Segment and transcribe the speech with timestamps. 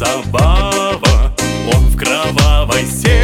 [0.00, 1.34] забава.
[1.74, 3.19] Он в кровавой сети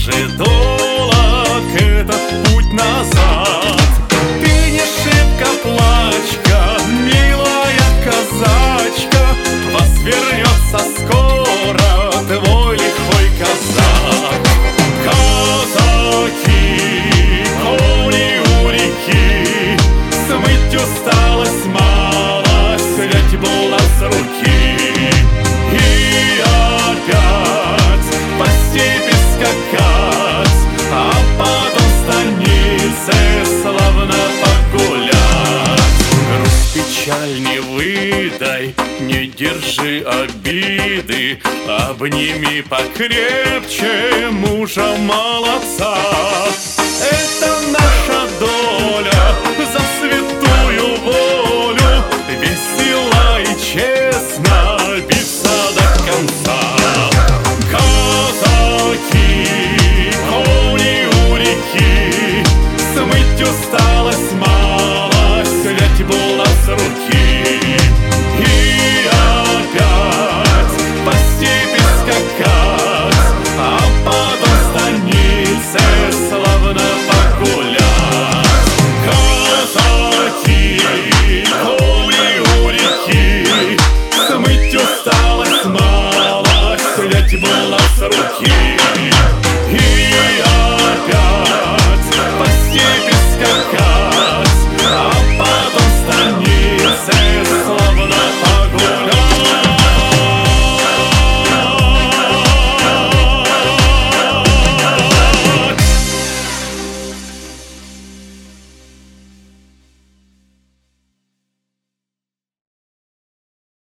[0.00, 3.29] Может, долог этот путь назад.
[38.60, 45.96] прощай, не держи обиды, обними покрепче мужа молодца.
[47.10, 48.09] Это наш